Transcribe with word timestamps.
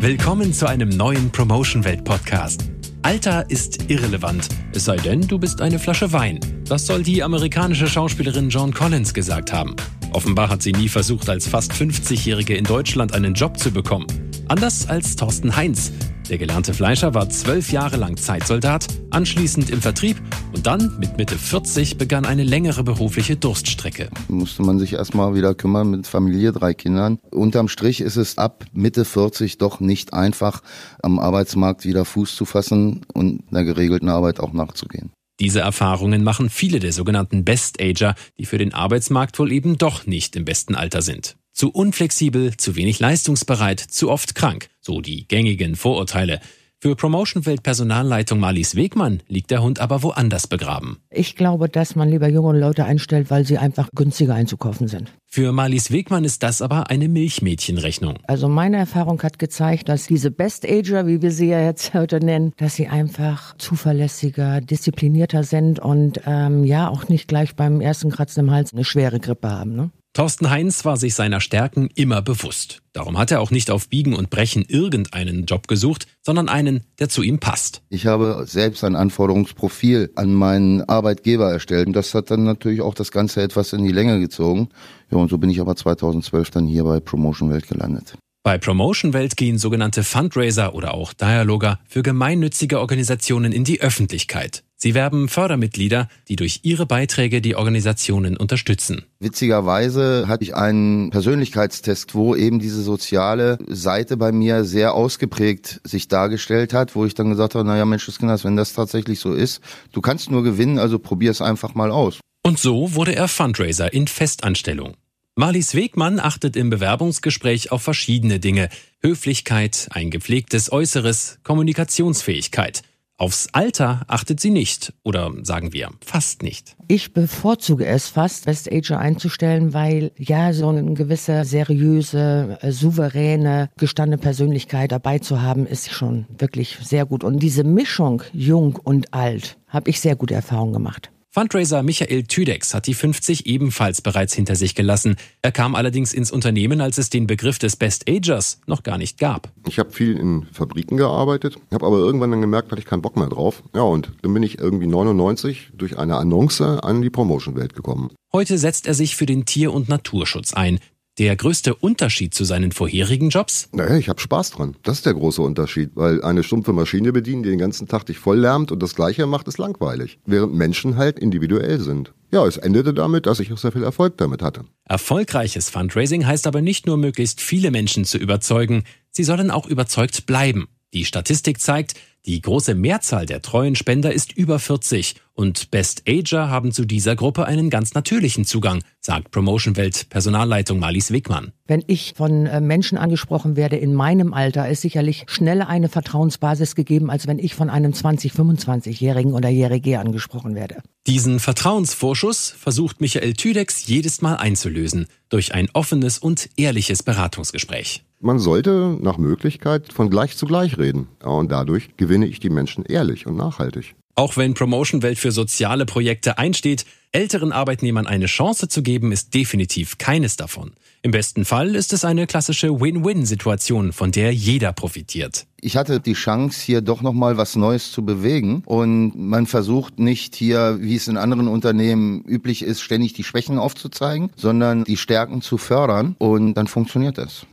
Willkommen 0.00 0.52
zu 0.52 0.68
einem 0.68 0.90
neuen 0.90 1.28
Promotion 1.32 1.82
Welt 1.82 2.04
Podcast. 2.04 2.66
Alter 3.02 3.50
ist 3.50 3.90
irrelevant, 3.90 4.48
es 4.72 4.84
sei 4.84 4.94
denn, 4.94 5.22
du 5.22 5.40
bist 5.40 5.60
eine 5.60 5.80
Flasche 5.80 6.12
Wein. 6.12 6.38
Das 6.68 6.86
soll 6.86 7.02
die 7.02 7.20
amerikanische 7.20 7.88
Schauspielerin 7.88 8.48
John 8.48 8.72
Collins 8.72 9.12
gesagt 9.12 9.52
haben. 9.52 9.74
Offenbar 10.12 10.50
hat 10.50 10.62
sie 10.62 10.70
nie 10.70 10.88
versucht, 10.88 11.28
als 11.28 11.48
fast 11.48 11.72
50-Jährige 11.72 12.54
in 12.54 12.62
Deutschland 12.62 13.12
einen 13.12 13.34
Job 13.34 13.58
zu 13.58 13.72
bekommen. 13.72 14.06
Anders 14.46 14.88
als 14.88 15.16
Thorsten 15.16 15.56
Heinz. 15.56 15.90
Der 16.28 16.36
gelernte 16.36 16.74
Fleischer 16.74 17.14
war 17.14 17.30
zwölf 17.30 17.72
Jahre 17.72 17.96
lang 17.96 18.18
Zeitsoldat, 18.18 18.86
anschließend 19.08 19.70
im 19.70 19.80
Vertrieb 19.80 20.20
und 20.54 20.66
dann 20.66 20.98
mit 20.98 21.16
Mitte 21.16 21.38
40 21.38 21.96
begann 21.96 22.26
eine 22.26 22.44
längere 22.44 22.84
berufliche 22.84 23.36
Durststrecke. 23.36 24.10
Musste 24.28 24.62
man 24.62 24.78
sich 24.78 24.92
erstmal 24.92 25.34
wieder 25.34 25.54
kümmern 25.54 25.90
mit 25.90 26.06
Familie, 26.06 26.52
drei 26.52 26.74
Kindern. 26.74 27.18
Unterm 27.30 27.68
Strich 27.68 28.02
ist 28.02 28.16
es 28.16 28.36
ab 28.36 28.66
Mitte 28.74 29.06
40 29.06 29.56
doch 29.56 29.80
nicht 29.80 30.12
einfach, 30.12 30.62
am 31.02 31.18
Arbeitsmarkt 31.18 31.86
wieder 31.86 32.04
Fuß 32.04 32.36
zu 32.36 32.44
fassen 32.44 33.06
und 33.14 33.44
einer 33.50 33.64
geregelten 33.64 34.10
Arbeit 34.10 34.38
auch 34.38 34.52
nachzugehen. 34.52 35.10
Diese 35.40 35.60
Erfahrungen 35.60 36.24
machen 36.24 36.50
viele 36.50 36.78
der 36.78 36.92
sogenannten 36.92 37.44
Best-Ager, 37.44 38.14
die 38.36 38.44
für 38.44 38.58
den 38.58 38.74
Arbeitsmarkt 38.74 39.38
wohl 39.38 39.50
eben 39.50 39.78
doch 39.78 40.04
nicht 40.04 40.36
im 40.36 40.44
besten 40.44 40.74
Alter 40.74 41.00
sind. 41.00 41.36
Zu 41.52 41.70
unflexibel, 41.70 42.56
zu 42.56 42.76
wenig 42.76 43.00
leistungsbereit, 43.00 43.80
zu 43.80 44.10
oft 44.10 44.34
krank, 44.34 44.68
so 44.88 45.02
die 45.02 45.28
gängigen 45.28 45.76
Vorurteile. 45.76 46.40
Für 46.80 46.94
Promotion-Welt 46.94 47.62
Personalleitung 47.62 48.38
Marlies 48.38 48.74
Wegmann 48.74 49.20
liegt 49.28 49.50
der 49.50 49.62
Hund 49.62 49.80
aber 49.80 50.02
woanders 50.02 50.46
begraben. 50.46 50.98
Ich 51.10 51.34
glaube, 51.36 51.68
dass 51.68 51.94
man 51.94 52.08
lieber 52.08 52.28
junge 52.28 52.58
Leute 52.58 52.84
einstellt, 52.84 53.30
weil 53.30 53.44
sie 53.44 53.58
einfach 53.58 53.90
günstiger 53.94 54.34
einzukaufen 54.34 54.86
sind. 54.86 55.12
Für 55.26 55.52
Marlies 55.52 55.90
Wegmann 55.90 56.24
ist 56.24 56.42
das 56.42 56.62
aber 56.62 56.88
eine 56.88 57.08
Milchmädchenrechnung. 57.08 58.20
Also 58.28 58.48
meine 58.48 58.78
Erfahrung 58.78 59.20
hat 59.22 59.38
gezeigt, 59.38 59.88
dass 59.90 60.06
diese 60.06 60.30
Best-Ager, 60.30 61.06
wie 61.06 61.20
wir 61.20 61.32
sie 61.32 61.48
ja 61.48 61.60
jetzt 61.60 61.92
heute 61.92 62.24
nennen, 62.24 62.52
dass 62.56 62.76
sie 62.76 62.86
einfach 62.86 63.58
zuverlässiger, 63.58 64.60
disziplinierter 64.62 65.42
sind 65.42 65.80
und 65.80 66.20
ähm, 66.26 66.64
ja 66.64 66.88
auch 66.88 67.08
nicht 67.08 67.28
gleich 67.28 67.56
beim 67.56 67.80
ersten 67.80 68.10
Kratzen 68.10 68.46
im 68.46 68.52
Hals 68.52 68.72
eine 68.72 68.84
schwere 68.84 69.18
Grippe 69.18 69.50
haben. 69.50 69.74
Ne? 69.74 69.90
Thorsten 70.18 70.50
Heinz 70.50 70.84
war 70.84 70.96
sich 70.96 71.14
seiner 71.14 71.40
Stärken 71.40 71.90
immer 71.94 72.22
bewusst. 72.22 72.82
Darum 72.92 73.16
hat 73.18 73.30
er 73.30 73.40
auch 73.40 73.52
nicht 73.52 73.70
auf 73.70 73.88
Biegen 73.88 74.14
und 74.14 74.30
Brechen 74.30 74.64
irgendeinen 74.66 75.44
Job 75.44 75.68
gesucht, 75.68 76.08
sondern 76.22 76.48
einen, 76.48 76.82
der 76.98 77.08
zu 77.08 77.22
ihm 77.22 77.38
passt. 77.38 77.82
Ich 77.88 78.08
habe 78.08 78.44
selbst 78.44 78.82
ein 78.82 78.96
Anforderungsprofil 78.96 80.10
an 80.16 80.34
meinen 80.34 80.82
Arbeitgeber 80.82 81.52
erstellt 81.52 81.86
und 81.86 81.92
das 81.92 82.14
hat 82.14 82.32
dann 82.32 82.42
natürlich 82.42 82.80
auch 82.80 82.94
das 82.94 83.12
Ganze 83.12 83.42
etwas 83.42 83.72
in 83.72 83.84
die 83.84 83.92
Länge 83.92 84.18
gezogen. 84.18 84.70
Ja, 85.08 85.18
und 85.18 85.30
so 85.30 85.38
bin 85.38 85.50
ich 85.50 85.60
aber 85.60 85.76
2012 85.76 86.50
dann 86.50 86.66
hier 86.66 86.82
bei 86.82 86.98
Promotion 86.98 87.50
Welt 87.50 87.68
gelandet. 87.68 88.14
Bei 88.48 88.56
Promotion 88.56 89.12
Welt 89.12 89.36
gehen 89.36 89.58
sogenannte 89.58 90.02
Fundraiser 90.02 90.74
oder 90.74 90.94
auch 90.94 91.12
Dialoger 91.12 91.80
für 91.86 92.02
gemeinnützige 92.02 92.80
Organisationen 92.80 93.52
in 93.52 93.62
die 93.62 93.82
Öffentlichkeit. 93.82 94.64
Sie 94.74 94.94
werben 94.94 95.28
Fördermitglieder, 95.28 96.08
die 96.28 96.36
durch 96.36 96.60
ihre 96.62 96.86
Beiträge 96.86 97.42
die 97.42 97.56
Organisationen 97.56 98.38
unterstützen. 98.38 99.04
Witzigerweise 99.20 100.28
hatte 100.28 100.44
ich 100.44 100.54
einen 100.56 101.10
Persönlichkeitstest, 101.10 102.14
wo 102.14 102.34
eben 102.34 102.58
diese 102.58 102.80
soziale 102.80 103.58
Seite 103.66 104.16
bei 104.16 104.32
mir 104.32 104.64
sehr 104.64 104.94
ausgeprägt 104.94 105.82
sich 105.84 106.08
dargestellt 106.08 106.72
hat, 106.72 106.96
wo 106.96 107.04
ich 107.04 107.12
dann 107.12 107.28
gesagt 107.28 107.54
habe, 107.54 107.68
naja, 107.68 107.84
Mensch, 107.84 108.06
das 108.06 108.18
Kinders, 108.18 108.46
wenn 108.46 108.56
das 108.56 108.72
tatsächlich 108.72 109.20
so 109.20 109.34
ist, 109.34 109.60
du 109.92 110.00
kannst 110.00 110.30
nur 110.30 110.42
gewinnen, 110.42 110.78
also 110.78 110.98
probier 110.98 111.32
es 111.32 111.42
einfach 111.42 111.74
mal 111.74 111.90
aus. 111.90 112.18
Und 112.42 112.58
so 112.58 112.94
wurde 112.94 113.14
er 113.14 113.28
Fundraiser 113.28 113.92
in 113.92 114.06
Festanstellung. 114.06 114.94
Marlies 115.38 115.76
Wegmann 115.76 116.18
achtet 116.18 116.56
im 116.56 116.68
Bewerbungsgespräch 116.68 117.70
auf 117.70 117.80
verschiedene 117.80 118.40
Dinge. 118.40 118.70
Höflichkeit, 119.00 119.86
ein 119.92 120.10
gepflegtes 120.10 120.72
Äußeres, 120.72 121.38
Kommunikationsfähigkeit. 121.44 122.82
Aufs 123.16 123.46
Alter 123.52 124.02
achtet 124.08 124.40
sie 124.40 124.50
nicht 124.50 124.94
oder 125.04 125.32
sagen 125.42 125.72
wir 125.72 125.90
fast 126.04 126.42
nicht. 126.42 126.74
Ich 126.88 127.12
bevorzuge 127.12 127.86
es 127.86 128.08
fast, 128.08 128.46
Best 128.46 128.72
Ager 128.72 128.98
einzustellen, 128.98 129.74
weil 129.74 130.10
ja 130.16 130.52
so 130.52 130.70
eine 130.70 130.82
gewisse 130.94 131.44
seriöse, 131.44 132.58
äh, 132.60 132.72
souveräne, 132.72 133.70
gestandene 133.78 134.20
Persönlichkeit 134.20 134.90
dabei 134.90 135.20
zu 135.20 135.40
haben, 135.40 135.66
ist 135.66 135.92
schon 135.92 136.26
wirklich 136.36 136.78
sehr 136.82 137.06
gut. 137.06 137.22
Und 137.22 137.38
diese 137.38 137.62
Mischung 137.62 138.24
jung 138.32 138.74
und 138.74 139.14
alt 139.14 139.56
habe 139.68 139.88
ich 139.88 140.00
sehr 140.00 140.16
gute 140.16 140.34
Erfahrungen 140.34 140.72
gemacht. 140.72 141.12
Fundraiser 141.38 141.84
Michael 141.84 142.24
Tüdex 142.24 142.74
hat 142.74 142.88
die 142.88 142.94
50 142.94 143.46
ebenfalls 143.46 144.02
bereits 144.02 144.34
hinter 144.34 144.56
sich 144.56 144.74
gelassen. 144.74 145.14
Er 145.40 145.52
kam 145.52 145.76
allerdings 145.76 146.12
ins 146.12 146.32
Unternehmen, 146.32 146.80
als 146.80 146.98
es 146.98 147.10
den 147.10 147.28
Begriff 147.28 147.60
des 147.60 147.76
Best 147.76 148.10
Agers 148.10 148.60
noch 148.66 148.82
gar 148.82 148.98
nicht 148.98 149.18
gab. 149.18 149.52
Ich 149.68 149.78
habe 149.78 149.92
viel 149.92 150.16
in 150.16 150.48
Fabriken 150.50 150.96
gearbeitet, 150.96 151.54
habe 151.72 151.86
aber 151.86 151.98
irgendwann 151.98 152.32
dann 152.32 152.40
gemerkt, 152.40 152.72
hatte 152.72 152.80
ich 152.80 152.86
keinen 152.86 153.02
Bock 153.02 153.16
mehr 153.16 153.28
drauf. 153.28 153.62
Ja, 153.72 153.82
und 153.82 154.10
dann 154.22 154.34
bin 154.34 154.42
ich 154.42 154.58
irgendwie 154.58 154.88
99 154.88 155.70
durch 155.74 155.96
eine 155.96 156.16
Annonce 156.16 156.60
an 156.60 157.02
die 157.02 157.10
Promotion-Welt 157.10 157.72
gekommen. 157.72 158.10
Heute 158.32 158.58
setzt 158.58 158.88
er 158.88 158.94
sich 158.94 159.14
für 159.14 159.26
den 159.26 159.44
Tier- 159.44 159.72
und 159.72 159.88
Naturschutz 159.88 160.54
ein. 160.54 160.80
Der 161.18 161.34
größte 161.34 161.74
Unterschied 161.74 162.32
zu 162.32 162.44
seinen 162.44 162.70
vorherigen 162.70 163.30
Jobs? 163.30 163.68
Naja, 163.72 163.96
ich 163.96 164.08
habe 164.08 164.20
Spaß 164.20 164.52
dran. 164.52 164.76
Das 164.84 164.98
ist 164.98 165.06
der 165.06 165.14
große 165.14 165.42
Unterschied, 165.42 165.90
weil 165.96 166.22
eine 166.22 166.44
stumpfe 166.44 166.72
Maschine 166.72 167.12
bedienen, 167.12 167.42
die 167.42 167.50
den 167.50 167.58
ganzen 167.58 167.88
Tag 167.88 168.06
dich 168.06 168.18
voll 168.18 168.38
lärmt 168.38 168.70
und 168.70 168.80
das 168.80 168.94
Gleiche 168.94 169.26
macht, 169.26 169.48
ist 169.48 169.58
langweilig. 169.58 170.20
Während 170.26 170.54
Menschen 170.54 170.96
halt 170.96 171.18
individuell 171.18 171.80
sind. 171.80 172.14
Ja, 172.30 172.46
es 172.46 172.56
endete 172.56 172.94
damit, 172.94 173.26
dass 173.26 173.40
ich 173.40 173.52
auch 173.52 173.58
sehr 173.58 173.72
viel 173.72 173.82
Erfolg 173.82 174.16
damit 174.16 174.42
hatte. 174.42 174.64
Erfolgreiches 174.84 175.70
Fundraising 175.70 176.24
heißt 176.24 176.46
aber 176.46 176.62
nicht 176.62 176.86
nur 176.86 176.96
möglichst 176.96 177.40
viele 177.40 177.72
Menschen 177.72 178.04
zu 178.04 178.16
überzeugen, 178.16 178.84
sie 179.10 179.24
sollen 179.24 179.50
auch 179.50 179.66
überzeugt 179.66 180.24
bleiben. 180.24 180.68
Die 180.94 181.04
Statistik 181.04 181.60
zeigt, 181.60 181.94
die 182.26 182.40
große 182.40 182.74
Mehrzahl 182.74 183.26
der 183.26 183.42
treuen 183.42 183.74
Spender 183.74 184.12
ist 184.12 184.36
über 184.36 184.58
40 184.58 185.16
und 185.34 185.70
Best 185.70 186.02
Ager 186.08 186.50
haben 186.50 186.72
zu 186.72 186.84
dieser 186.84 187.16
Gruppe 187.16 187.46
einen 187.46 187.70
ganz 187.70 187.94
natürlichen 187.94 188.44
Zugang, 188.44 188.82
sagt 189.08 189.30
Promotion 189.30 189.78
Welt 189.78 190.10
Personalleitung 190.10 190.78
Marlies 190.80 191.10
Wegmann. 191.10 191.52
Wenn 191.66 191.82
ich 191.86 192.12
von 192.14 192.44
äh, 192.44 192.60
Menschen 192.60 192.98
angesprochen 192.98 193.56
werde 193.56 193.76
in 193.76 193.94
meinem 193.94 194.34
Alter, 194.34 194.68
ist 194.68 194.82
sicherlich 194.82 195.24
schneller 195.28 195.66
eine 195.66 195.88
Vertrauensbasis 195.88 196.74
gegeben, 196.74 197.08
als 197.08 197.26
wenn 197.26 197.38
ich 197.38 197.54
von 197.54 197.70
einem 197.70 197.92
20-, 197.92 198.34
25-Jährigen 198.34 199.32
oder 199.32 199.48
Jährige 199.48 199.98
angesprochen 199.98 200.54
werde. 200.54 200.82
Diesen 201.06 201.40
Vertrauensvorschuss 201.40 202.50
versucht 202.50 203.00
Michael 203.00 203.32
Tüdex 203.32 203.86
jedes 203.86 204.20
Mal 204.20 204.34
einzulösen 204.34 205.06
durch 205.30 205.54
ein 205.54 205.70
offenes 205.72 206.18
und 206.18 206.50
ehrliches 206.58 207.02
Beratungsgespräch. 207.02 208.04
Man 208.20 208.38
sollte 208.38 208.98
nach 209.00 209.16
Möglichkeit 209.16 209.90
von 209.90 210.10
gleich 210.10 210.36
zu 210.36 210.44
gleich 210.44 210.76
reden. 210.76 211.08
Und 211.24 211.50
dadurch 211.50 211.96
gewinne 211.96 212.26
ich 212.26 212.40
die 212.40 212.50
Menschen 212.50 212.84
ehrlich 212.84 213.26
und 213.26 213.36
nachhaltig. 213.36 213.94
Auch 214.18 214.36
wenn 214.36 214.54
Promotion 214.54 215.02
Welt 215.02 215.16
für 215.16 215.30
soziale 215.30 215.86
Projekte 215.86 216.38
einsteht, 216.38 216.84
älteren 217.12 217.52
Arbeitnehmern 217.52 218.08
eine 218.08 218.26
Chance 218.26 218.66
zu 218.66 218.82
geben, 218.82 219.12
ist 219.12 219.32
definitiv 219.32 219.96
keines 219.98 220.34
davon. 220.34 220.72
Im 221.00 221.12
besten 221.12 221.44
Fall 221.44 221.76
ist 221.76 221.92
es 221.92 222.04
eine 222.04 222.26
klassische 222.26 222.80
Win-Win-Situation, 222.80 223.92
von 223.92 224.10
der 224.10 224.34
jeder 224.34 224.72
profitiert. 224.72 225.46
Ich 225.60 225.76
hatte 225.76 226.00
die 226.00 226.14
Chance, 226.14 226.60
hier 226.60 226.80
doch 226.80 227.02
nochmal 227.02 227.36
was 227.36 227.54
Neues 227.54 227.92
zu 227.92 228.04
bewegen. 228.04 228.62
Und 228.66 229.12
man 229.16 229.46
versucht 229.46 230.00
nicht 230.00 230.34
hier, 230.34 230.78
wie 230.80 230.96
es 230.96 231.06
in 231.06 231.16
anderen 231.16 231.46
Unternehmen 231.46 232.22
üblich 232.22 232.62
ist, 232.62 232.80
ständig 232.80 233.12
die 233.12 233.22
Schwächen 233.22 233.58
aufzuzeigen, 233.58 234.30
sondern 234.34 234.82
die 234.84 234.96
Stärken 234.96 235.40
zu 235.40 235.56
fördern. 235.56 236.16
Und 236.18 236.54
dann 236.54 236.66
funktioniert 236.66 237.16
das. 237.16 237.46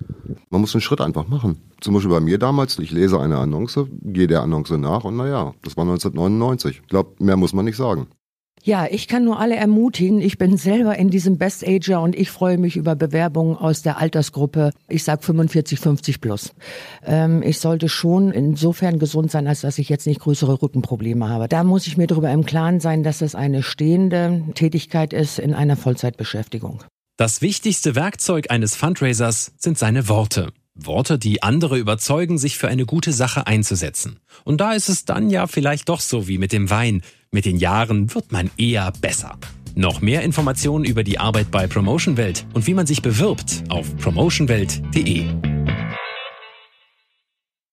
Man 0.49 0.61
muss 0.61 0.73
einen 0.73 0.81
Schritt 0.81 1.01
einfach 1.01 1.27
machen. 1.27 1.57
Zum 1.81 1.93
Beispiel 1.93 2.11
bei 2.11 2.19
mir 2.19 2.39
damals, 2.39 2.79
ich 2.79 2.89
lese 2.89 3.19
eine 3.19 3.37
Annonce, 3.37 3.87
gehe 4.01 4.27
der 4.27 4.41
Annonce 4.41 4.71
nach 4.71 5.03
und 5.03 5.17
naja, 5.17 5.53
das 5.63 5.77
war 5.77 5.83
1999. 5.83 6.81
Ich 6.81 6.87
glaube, 6.87 7.11
mehr 7.23 7.37
muss 7.37 7.53
man 7.53 7.65
nicht 7.65 7.77
sagen. 7.77 8.07
Ja, 8.65 8.87
ich 8.89 9.07
kann 9.07 9.23
nur 9.23 9.39
alle 9.39 9.55
ermutigen. 9.57 10.19
Ich 10.19 10.39
bin 10.39 10.57
selber 10.57 10.97
in 10.97 11.11
diesem 11.11 11.37
Best 11.37 11.63
Ager 11.67 12.01
und 12.01 12.15
ich 12.15 12.31
freue 12.31 12.57
mich 12.57 12.77
über 12.77 12.95
Bewerbungen 12.95 13.55
aus 13.55 13.83
der 13.83 13.99
Altersgruppe, 13.99 14.71
ich 14.87 15.03
sag 15.03 15.23
45, 15.23 15.79
50 15.79 16.19
plus. 16.19 16.51
Ähm, 17.05 17.43
ich 17.43 17.59
sollte 17.59 17.89
schon 17.89 18.31
insofern 18.31 18.97
gesund 18.97 19.29
sein, 19.29 19.45
als 19.45 19.61
dass 19.61 19.77
ich 19.77 19.87
jetzt 19.87 20.07
nicht 20.07 20.19
größere 20.19 20.63
Rückenprobleme 20.63 21.29
habe. 21.29 21.47
Da 21.47 21.63
muss 21.63 21.85
ich 21.85 21.95
mir 21.95 22.07
darüber 22.07 22.31
im 22.31 22.43
Klaren 22.43 22.79
sein, 22.79 23.03
dass 23.03 23.21
es 23.21 23.35
eine 23.35 23.61
stehende 23.61 24.41
Tätigkeit 24.55 25.13
ist 25.13 25.37
in 25.37 25.53
einer 25.53 25.75
Vollzeitbeschäftigung. 25.75 26.83
Das 27.17 27.43
wichtigste 27.43 27.93
Werkzeug 27.93 28.49
eines 28.49 28.75
Fundraisers 28.75 29.53
sind 29.59 29.77
seine 29.77 30.09
Worte. 30.09 30.51
Worte, 30.75 31.17
die 31.17 31.41
andere 31.41 31.77
überzeugen, 31.77 32.37
sich 32.37 32.57
für 32.57 32.67
eine 32.67 32.85
gute 32.85 33.13
Sache 33.13 33.47
einzusetzen. 33.47 34.19
Und 34.43 34.59
da 34.59 34.73
ist 34.73 34.89
es 34.89 35.05
dann 35.05 35.29
ja 35.29 35.47
vielleicht 35.47 35.87
doch 35.87 36.01
so 36.01 36.27
wie 36.27 36.37
mit 36.37 36.51
dem 36.51 36.69
Wein. 36.69 37.01
Mit 37.35 37.43
den 37.43 37.57
Jahren 37.57 38.15
wird 38.15 38.31
man 38.31 38.49
eher 38.55 38.93
besser. 39.01 39.37
Noch 39.75 39.99
mehr 39.99 40.21
Informationen 40.21 40.85
über 40.85 41.03
die 41.03 41.19
Arbeit 41.19 41.51
bei 41.51 41.67
Promotion 41.67 42.15
Welt 42.15 42.45
und 42.53 42.65
wie 42.65 42.73
man 42.73 42.87
sich 42.87 43.01
bewirbt 43.01 43.61
auf 43.67 43.93
promotionwelt.de. 43.97 45.54